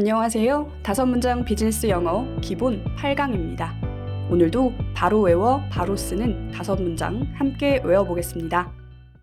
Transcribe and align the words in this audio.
안녕하세요. 0.00 0.80
다섯 0.82 1.04
문장 1.04 1.44
비즈니스 1.44 1.86
영어 1.90 2.24
기본 2.40 2.82
8강입니다. 2.96 4.32
오늘도 4.32 4.72
바로 4.96 5.20
외워 5.20 5.60
바로 5.70 5.94
쓰는 5.94 6.50
다섯 6.50 6.80
문장 6.80 7.20
함께 7.34 7.82
외워보겠습니다. 7.84 8.72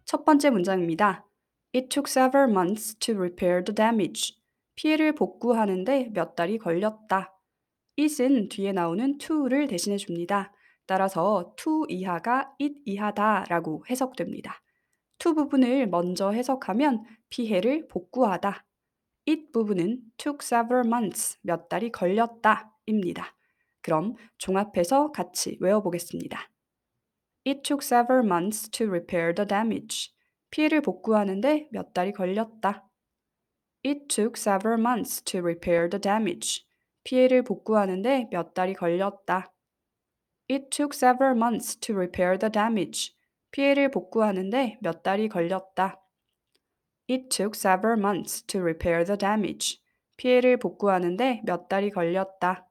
첫 0.05 0.23
번째 0.23 0.51
문장입니다. 0.51 1.25
It 1.73 1.89
took 1.89 2.07
several 2.07 2.51
months 2.51 2.95
to 2.99 3.15
repair 3.15 3.63
the 3.63 3.73
damage. 3.73 4.35
피해를 4.75 5.15
복구하는데 5.15 6.11
몇 6.13 6.35
달이 6.35 6.59
걸렸다. 6.59 7.33
it은 7.97 8.47
뒤에 8.49 8.71
나오는 8.71 9.17
to를 9.17 9.65
대신해 9.65 9.97
줍니다. 9.97 10.53
따라서 10.85 11.55
to 11.57 11.87
이하가 11.89 12.51
it 12.61 12.75
이하다 12.85 13.45
라고 13.49 13.83
해석됩니다. 13.89 14.61
to 15.17 15.33
부분을 15.33 15.87
먼저 15.87 16.29
해석하면 16.29 17.03
피해를 17.31 17.87
복구하다. 17.87 18.63
It 19.27 19.51
부분은 19.51 20.01
took 20.17 20.39
several 20.41 20.87
months, 20.87 21.37
몇 21.41 21.67
달이 21.69 21.91
걸렸다 21.91 22.71
입니다. 22.85 23.35
그럼 23.81 24.15
종합해서 24.37 25.11
같이 25.11 25.57
외워보겠습니다. 25.59 26.49
It 27.45 27.61
took 27.61 27.85
several 27.85 28.25
months 28.25 28.69
to 28.69 28.87
repair 28.87 29.33
the 29.33 29.47
damage. 29.47 30.11
피해를 30.49 30.81
복구하는데 30.81 31.69
몇 31.71 31.93
달이 31.93 32.13
걸렸다. 32.13 32.85
It 33.85 34.07
took 34.07 34.33
several 34.35 34.79
months 34.79 35.23
to 35.23 35.39
repair 35.39 35.89
the 35.89 36.01
damage. 36.01 36.65
피해를 37.03 37.43
복구하는데 37.43 38.27
몇 38.31 38.53
달이 38.53 38.73
걸렸다. 38.73 39.53
It 40.49 40.69
took 40.69 40.95
several 40.95 41.35
months 41.35 41.77
to 41.79 41.95
repair 41.95 42.37
the 42.37 42.51
damage. 42.51 43.13
피해를 43.51 43.91
복구하는데 43.91 44.77
몇 44.81 45.03
달이 45.03 45.29
걸렸다. 45.29 46.01
It 47.09 47.29
took 47.29 47.55
several 47.55 47.97
months 47.97 48.41
to 48.47 48.59
repair 48.59 49.05
the 49.05 49.17
damage. 49.17 49.79
피해를 50.17 50.57
복구하는데 50.57 51.41
몇 51.45 51.69
달이 51.69 51.91
걸렸다. 51.91 52.67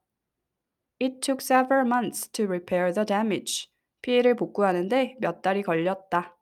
It 1.00 1.20
took 1.20 1.42
several 1.42 1.86
months 1.86 2.28
to 2.33 2.44
repair 2.44 2.92
the 2.92 3.06
damage. 3.06 3.70
피해를 4.02 4.36
복구하는데 4.36 5.16
몇 5.20 5.41
달이 5.41 5.62
걸렸다. 5.62 6.36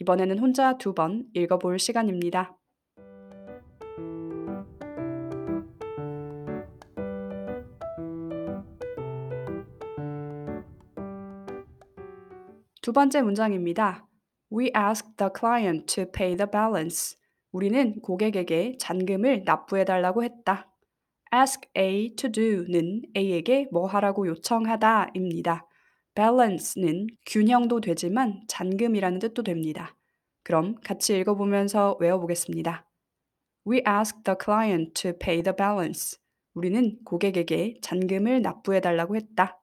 이번에는 0.00 0.38
혼자 0.40 0.76
두 0.78 0.94
번 0.94 1.26
읽어볼 1.32 1.78
시간입니다. 1.78 2.56
두 12.80 12.92
번째 12.92 13.22
문장입니다. 13.22 14.08
We 14.54 14.70
asked 14.76 15.16
the 15.16 15.30
client 15.34 15.86
to 15.94 16.04
pay 16.04 16.36
the 16.36 16.46
balance. 16.50 17.16
우리는 17.52 17.98
고객에게 18.02 18.76
잔금을 18.78 19.44
납부해 19.46 19.86
달라고 19.86 20.22
했다. 20.24 20.70
ask 21.34 21.62
A 21.74 22.14
to 22.16 22.30
do는 22.30 23.00
A에게 23.16 23.68
뭐 23.72 23.86
하라고 23.86 24.26
요청하다입니다. 24.26 25.66
balance는 26.14 27.06
균형도 27.24 27.80
되지만 27.80 28.42
잔금이라는 28.46 29.20
뜻도 29.20 29.42
됩니다. 29.42 29.96
그럼 30.42 30.74
같이 30.84 31.18
읽어보면서 31.18 31.96
외워보겠습니다. 31.98 32.84
We 33.66 33.82
asked 33.88 34.24
the 34.24 34.36
client 34.38 34.92
to 35.00 35.12
pay 35.18 35.42
the 35.42 35.56
balance. 35.56 36.18
우리는 36.52 36.98
고객에게 37.04 37.76
잔금을 37.80 38.42
납부해 38.42 38.80
달라고 38.80 39.16
했다. 39.16 39.58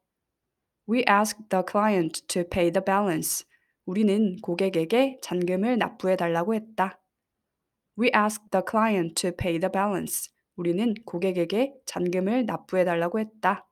We 0.90 1.04
asked 1.08 1.50
the 1.50 1.64
client 1.70 2.26
to 2.26 2.44
pay 2.44 2.72
the 2.72 2.84
balance. 2.84 3.46
우리는 3.90 4.36
고객에게 4.44 5.18
잔금을 5.20 5.80
납부해 5.80 6.16
달라고 6.16 6.54
했다. 6.54 7.02
We 8.00 8.12
asked 8.16 8.52
the 8.52 8.62
client 8.70 9.16
to 9.16 9.32
pay 9.36 9.58
the 9.60 9.72
balance. 9.72 10.32
우리는 10.56 10.94
고객에게 11.08 11.74
잔금을 11.88 12.46
납부해 12.46 12.86
달라고 12.86 13.20
했다. 13.20 13.68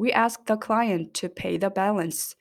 We 0.00 0.12
asked 0.16 0.46
the 0.46 0.56
client 0.58 1.12
to 1.20 1.28
pay 1.28 1.58
the 1.58 1.70
balance. 1.74 2.38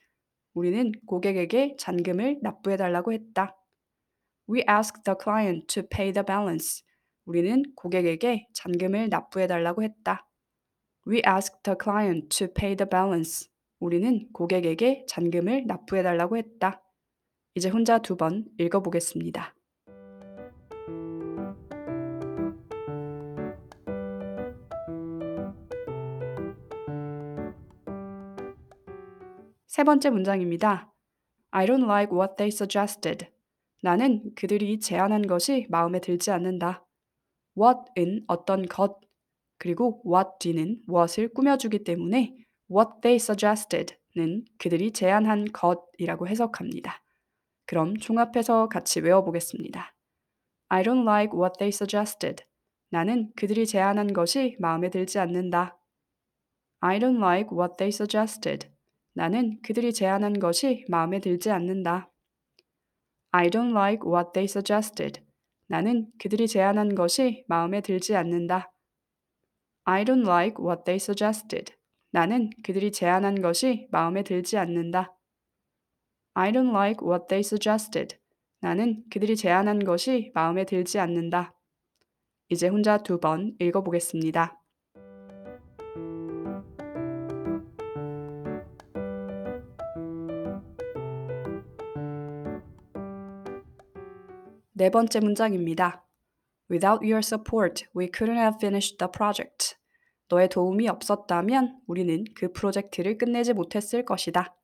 우리는 0.53 0.94
고객에게 1.05 1.75
잔금을 1.78 2.40
납부해 2.41 2.78
달라고 2.78 3.12
했다. 3.12 3.57
We 4.50 4.63
asked 4.69 5.03
the 5.03 5.18
client 5.22 5.68
to 5.68 5.84
pay 5.84 6.13
the 6.13 6.25
balance. 6.25 6.85
우리는 7.25 7.63
고객에게 7.75 8.47
잔금을 8.53 9.09
납부해 9.09 9.45
달라고 9.47 9.84
했다. 9.84 10.25
We 11.06 11.22
asked 11.28 11.63
the 11.63 11.75
client 11.78 12.29
to 12.29 12.47
pay 12.47 12.78
the 12.78 12.90
balance. 12.90 13.50
우리는 13.81 14.28
고객에게 14.31 15.06
잔금을 15.08 15.66
납부해 15.68 16.03
달라고 16.03 16.38
했다. 16.38 16.81
이제 17.56 17.68
혼자 17.69 17.97
두 17.97 18.16
번 18.16 18.46
읽어보겠습니다. 18.59 19.56
세 29.66 29.84
번째 29.84 30.09
문장입니다. 30.09 30.94
I 31.52 31.66
don't 31.66 31.84
like 31.86 32.16
what 32.16 32.36
they 32.38 32.50
suggested. 32.50 33.28
나는 33.81 34.31
그들이 34.36 34.80
제안한 34.80 35.24
것이 35.28 35.66
마음에 35.69 36.00
들지 36.00 36.30
않는다. 36.31 36.86
what은 37.58 38.25
어떤 38.28 38.66
것, 38.68 39.00
그리고 39.58 40.02
what 40.06 40.30
뒤는 40.40 40.81
what을 40.88 41.30
꾸며주기 41.34 41.84
때문에 41.84 42.36
what 42.71 43.01
they 43.01 43.15
suggested는 43.17 44.45
그들이 44.57 44.91
제안한 44.91 45.51
것이라고 45.51 46.27
해석합니다. 46.27 47.03
그럼 47.65 47.97
종합해서 47.97 48.69
같이 48.69 49.01
외워보겠습니다. 49.01 49.93
I 50.69 50.83
don't 50.83 51.01
like 51.07 51.37
what 51.37 51.57
they 51.59 51.69
suggested. 51.69 52.45
나는 52.89 53.31
그들이 53.35 53.67
제안한 53.67 54.13
것이 54.13 54.55
마음에 54.59 54.89
들지 54.89 55.19
않는다. 55.19 55.77
I 56.79 56.99
don't 56.99 57.17
like 57.17 57.49
what 57.51 57.75
they 57.77 57.89
suggested. 57.89 58.69
나는 59.13 59.61
그들이 59.61 59.93
제안한 59.93 60.39
것이 60.39 60.85
마음에 60.89 61.19
들지 61.19 61.51
않는다. 61.51 62.09
I 63.31 63.49
don't 63.49 63.71
like 63.71 64.05
what 64.05 64.31
they 64.33 64.45
suggested. 64.45 65.21
나는 65.67 66.11
그들이 66.19 66.47
제안한 66.47 66.95
것이 66.95 67.45
마음에 67.47 67.81
들지 67.81 68.15
않는다. 68.15 68.71
I 69.83 70.03
don't 70.03 70.27
like 70.27 70.55
what 70.63 70.83
they 70.85 70.97
suggested. 70.97 71.73
나는 72.11 72.49
그들이 72.63 72.91
제안한 72.91 73.41
것이 73.41 73.88
마음에 73.91 74.23
들지 74.23 74.57
않는다. 74.57 75.16
I 76.33 76.51
don't 76.51 76.69
like 76.72 77.05
what 77.07 77.27
they 77.27 77.39
suggested. 77.39 78.17
나는 78.59 79.03
그들이 79.09 79.35
제안한 79.35 79.79
것이 79.85 80.31
마음에 80.33 80.66
들지 80.66 81.00
않는다. 81.00 81.53
이제 82.50 82.67
혼자 82.67 82.97
두 82.97 83.17
번 83.19 83.55
읽어보겠습니다. 83.59 84.57
네 94.73 94.89
번째 94.89 95.19
문장입니다. 95.19 96.05
Without 96.69 97.03
your 97.03 97.19
support, 97.19 97.85
we 97.95 98.07
couldn't 98.07 98.38
have 98.38 98.57
finished 98.59 98.97
the 98.97 99.09
project. 99.11 99.81
너의 100.31 100.47
도움이 100.47 100.88
없었다면 100.88 101.81
우리는 101.88 102.24
그 102.36 102.53
프로젝트를 102.53 103.18
끝내지 103.18 103.52
못했을 103.52 104.06
것이다. 104.06 104.56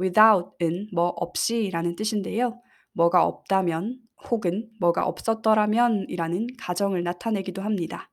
without은 0.00 0.88
뭐 0.94 1.08
없이라는 1.08 1.94
뜻인데요. 1.94 2.58
뭐가 2.94 3.24
없다면 3.26 3.98
혹은 4.30 4.70
뭐가 4.80 5.04
없었더라면 5.06 6.06
이라는 6.08 6.46
가정을 6.58 7.02
나타내기도 7.02 7.60
합니다. 7.60 8.10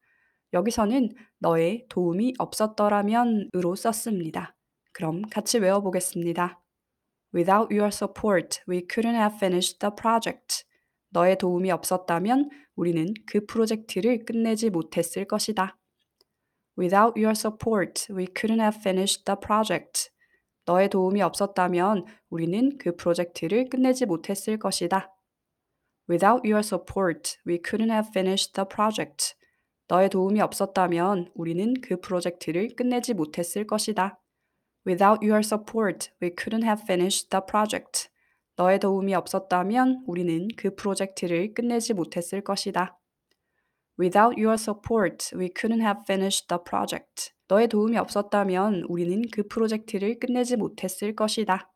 여기서는 0.51 1.11
너의 1.39 1.85
도움이 1.87 2.33
없었더라면으로 2.37 3.75
썼습니다. 3.75 4.53
그럼 4.91 5.21
같이 5.21 5.59
외워보겠습니다. 5.59 6.61
Without 7.33 7.73
your 7.73 7.87
support, 7.87 8.61
we 8.67 8.85
couldn't 8.85 9.15
have 9.15 9.37
finished 9.37 9.79
the 9.79 9.93
project. 9.95 10.65
너의 11.11 11.37
도움이 11.37 11.71
없었다면 11.71 12.49
우리는 12.75 13.13
그 13.25 13.45
프로젝트를 13.45 14.25
끝내지 14.25 14.69
못했을 14.69 15.23
것이다. 15.23 15.77
Without 16.81 17.15
your 17.15 17.35
support, 17.35 18.07
we 18.09 18.25
couldn't 18.25 18.59
have 18.59 18.75
finished 18.75 19.25
the 19.25 19.37
project. 19.39 20.09
너의 20.65 20.89
도움이 20.89 21.21
없었다면 21.21 22.05
우리는 22.31 22.75
그 22.79 22.95
프로젝트를 22.95 23.69
끝내지 23.69 24.07
못했을 24.07 24.57
것이다. 24.57 25.13
Without 26.09 26.41
your 26.43 26.65
support, 26.65 27.37
we 27.45 27.59
couldn't 27.61 27.91
have 27.91 28.09
finished 28.09 28.53
the 28.53 28.65
project. 28.67 29.35
너의 29.89 30.09
도움이 30.09 30.41
없었다면 30.41 31.29
우리는 31.35 31.75
그 31.83 32.01
프로젝트를 32.01 32.75
끝내지 32.75 33.13
못했을 33.13 33.67
것이다. 33.67 34.19
Without 34.87 35.23
your 35.23 35.41
support, 35.45 36.09
we 36.19 36.31
couldn't 36.31 36.63
have 36.63 36.81
finished 36.81 37.29
the 37.29 37.43
project. 37.47 38.09
너의 38.55 38.79
도움이 38.79 39.13
없었다면 39.13 40.05
우리는 40.07 40.47
그 40.57 40.73
프로젝트를 40.73 41.53
끝내지 41.53 41.93
못했을 41.93 42.41
것이다. 42.41 42.97
Without 44.01 44.35
your 44.35 44.57
support, 44.57 45.29
we 45.35 45.49
couldn't 45.49 45.81
have 45.81 46.01
finished 46.07 46.47
the 46.47 46.57
project. 46.65 47.33
너의 47.47 47.67
도움이 47.67 47.97
없었다면 47.97 48.85
우리는 48.89 49.21
그 49.31 49.47
프로젝트를 49.47 50.17
끝내지 50.19 50.57
못했을 50.57 51.15
것이다. 51.15 51.71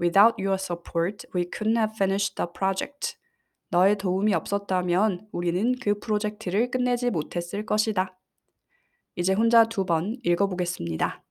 Without 0.00 0.34
your 0.42 0.56
support, 0.58 1.28
we 1.36 1.44
couldn't 1.44 1.76
have 1.76 1.92
finished 1.94 2.34
the 2.34 2.48
project. 2.52 3.14
너의 3.70 3.96
도움이 3.98 4.34
없었다면 4.34 5.28
우리는 5.30 5.74
그 5.80 6.00
프로젝트를 6.00 6.72
끝내지 6.72 7.10
못했을 7.10 7.64
것이다. 7.64 8.18
이제 9.14 9.32
혼자 9.32 9.64
두 9.64 9.84
번 9.84 10.16
읽어보겠습니다. 10.24 11.22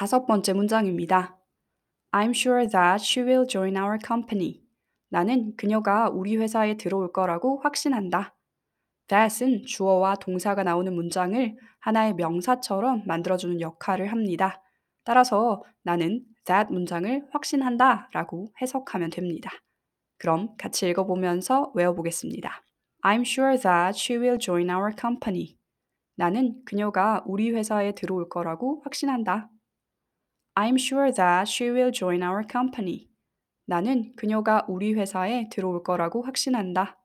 다섯 0.00 0.24
번째 0.24 0.54
문장입니다. 0.54 1.36
I'm 2.12 2.30
sure 2.30 2.66
that 2.66 3.04
she 3.04 3.22
will 3.22 3.46
join 3.46 3.76
our 3.76 3.98
company. 4.02 4.62
나는 5.10 5.54
그녀가 5.58 6.08
우리 6.08 6.38
회사에 6.38 6.78
들어올 6.78 7.12
거라고 7.12 7.60
확신한다. 7.60 8.34
that은 9.08 9.66
주어와 9.66 10.14
동사가 10.14 10.62
나오는 10.62 10.94
문장을 10.94 11.54
하나의 11.80 12.14
명사처럼 12.14 13.02
만들어주는 13.06 13.60
역할을 13.60 14.10
합니다. 14.10 14.62
따라서 15.04 15.62
나는 15.82 16.24
that 16.46 16.72
문장을 16.72 17.28
확신한다 17.30 18.08
라고 18.14 18.54
해석하면 18.62 19.10
됩니다. 19.10 19.50
그럼 20.16 20.56
같이 20.56 20.88
읽어보면서 20.88 21.72
외워보겠습니다. 21.74 22.64
I'm 23.02 23.20
sure 23.20 23.54
that 23.58 24.00
she 24.00 24.18
will 24.18 24.38
join 24.38 24.70
our 24.70 24.94
company. 24.98 25.58
나는 26.14 26.62
그녀가 26.64 27.22
우리 27.26 27.50
회사에 27.50 27.92
들어올 27.92 28.30
거라고 28.30 28.80
확신한다. 28.84 29.50
I'm 30.54 30.76
sure 30.76 31.12
that 31.12 31.48
she 31.48 31.70
will 31.70 31.92
join 31.92 32.22
our 32.22 32.44
company. 32.50 33.08
나는 33.66 34.12
그녀가 34.16 34.64
우리 34.68 34.94
회사에 34.94 35.48
들어올 35.48 35.82
거라고 35.82 36.22
확신한다. 36.22 36.98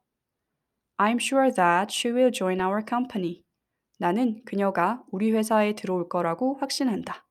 I'm 0.97 1.19
sure 1.21 1.51
that 1.53 1.93
she 1.93 2.13
will 2.13 2.31
join 2.31 2.59
our 2.59 2.83
company. 2.87 3.43
나는 3.99 4.41
그녀가 4.45 5.03
우리 5.11 5.31
회사에 5.31 5.73
들어올 5.73 6.09
거라고 6.09 6.55
확신한다. 6.55 7.27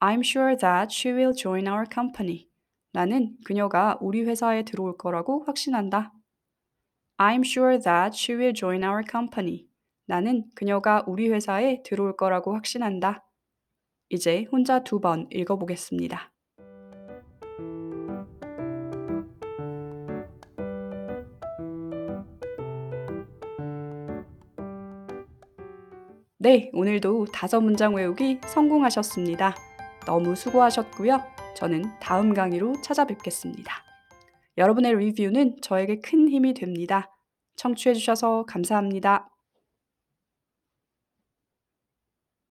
I'm 0.00 0.20
sure 0.20 0.56
that 0.56 0.94
she 0.94 1.14
will 1.14 1.34
join 1.34 1.66
our 1.66 1.86
company. 1.92 2.48
나는 2.92 3.36
그녀가 3.44 3.96
우리 4.00 4.22
회사에 4.22 4.64
들어올 4.64 4.96
거라고 4.98 5.44
확신한다. 5.44 6.12
I'm 7.16 7.44
sure 7.44 7.78
that 7.80 8.16
she 8.16 8.36
will 8.36 8.52
join 8.52 8.84
our 8.84 9.02
company. 9.08 9.68
나는 10.06 10.44
그녀가 10.54 11.02
우리 11.06 11.30
회사에 11.30 11.82
들어올 11.82 12.16
거라고 12.16 12.54
확신한다. 12.54 13.24
이제 14.08 14.46
혼자 14.52 14.82
두 14.84 15.00
번 15.00 15.26
읽어보겠습니다. 15.30 16.30
네, 26.38 26.70
오늘도 26.74 27.26
다섯 27.32 27.60
문장 27.60 27.94
외우기 27.94 28.40
성공하셨습니다. 28.46 29.54
너무 30.06 30.36
수고하셨고요. 30.36 31.22
저는 31.56 31.84
다음 32.00 32.34
강의로 32.34 32.74
찾아뵙겠습니다. 32.82 33.72
여러분의 34.58 34.94
리뷰는 34.96 35.56
저에게 35.62 36.00
큰 36.00 36.28
힘이 36.28 36.52
됩니다. 36.52 37.10
청취해주셔서 37.56 38.44
감사합니다. 38.46 39.33